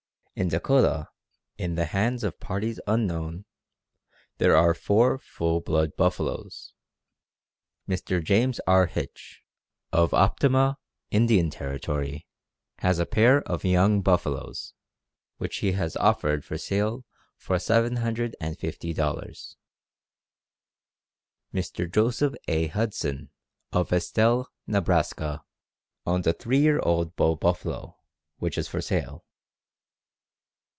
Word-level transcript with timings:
In 0.33 0.47
Dakota, 0.47 1.09
in 1.59 1.75
the 1.75 1.85
hands 1.85 2.23
of 2.23 2.39
parties 2.39 2.79
unknown, 2.87 3.45
there 4.39 4.55
are 4.55 4.73
four 4.73 5.19
full 5.19 5.59
blood 5.61 5.95
buffaloes. 5.95 6.73
Mr. 7.87 8.23
James 8.23 8.59
R. 8.65 8.87
Hitch, 8.87 9.43
of 9.91 10.15
Optima, 10.15 10.79
Indian 11.11 11.51
Territory, 11.51 12.25
has 12.79 12.97
a 12.97 13.05
pair 13.05 13.43
of 13.43 13.63
young 13.65 14.01
buffaloes, 14.01 14.73
which 15.37 15.57
he 15.57 15.73
has 15.73 15.95
offered 15.97 16.43
for 16.43 16.57
sale 16.57 17.05
for 17.35 17.57
$750. 17.57 19.55
Mr. 21.53 21.93
Joseph 21.93 22.33
A. 22.47 22.65
Hudson, 22.67 23.29
of 23.71 23.91
Estell, 23.93 24.47
Nebraska, 24.65 25.43
owns 26.07 26.25
a 26.25 26.33
three 26.33 26.61
year 26.61 26.79
old 26.81 27.15
bull 27.15 27.35
buffalo, 27.35 27.99
which 28.37 28.57
is 28.57 28.67
for 28.67 28.81
sale. 28.81 29.23